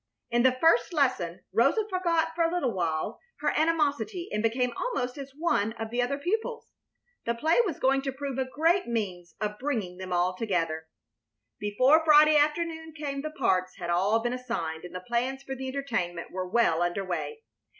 [0.31, 5.15] In the first lesson Rosa forgot for a little while her animosity and became almost
[5.15, 6.73] as one of the other pupils.
[7.27, 10.87] The play was going to prove a great means of bringing them all together.
[11.59, 15.67] Before Friday afternoon came the parts had all been assigned and the plans for the
[15.67, 17.43] entertainment were well under way.